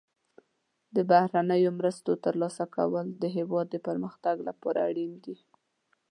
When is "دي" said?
5.25-5.37